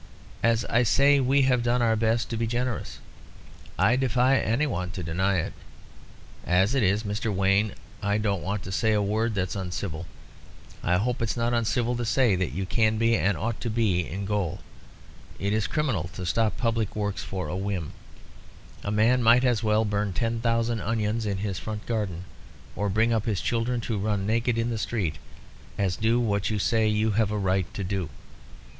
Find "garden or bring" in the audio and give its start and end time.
21.85-23.13